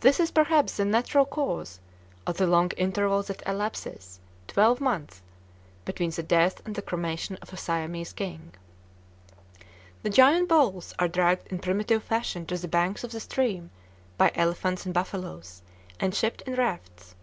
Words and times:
This 0.00 0.18
is 0.18 0.32
perhaps 0.32 0.76
the 0.78 0.84
natural 0.84 1.24
cause 1.24 1.78
of 2.26 2.38
the 2.38 2.46
long 2.48 2.72
interval 2.76 3.22
that 3.22 3.40
elapses 3.46 4.18
twelve 4.48 4.80
months 4.80 5.22
between 5.84 6.10
the 6.10 6.24
death 6.24 6.60
and 6.66 6.74
the 6.74 6.82
cremation 6.82 7.36
of 7.40 7.52
a 7.52 7.56
Siamese 7.56 8.12
king. 8.12 8.52
The 10.02 10.10
"giant 10.10 10.48
boles" 10.48 10.92
are 10.98 11.06
dragged 11.06 11.52
in 11.52 11.60
primitive 11.60 12.02
fashion 12.02 12.46
to 12.46 12.58
the 12.58 12.66
banks 12.66 13.04
of 13.04 13.12
the 13.12 13.20
stream 13.20 13.70
by 14.18 14.32
elephants 14.34 14.86
and 14.86 14.92
buffaloes, 14.92 15.62
and 16.00 16.12
shipped 16.16 16.42
in 16.42 16.56
rafts. 16.56 17.14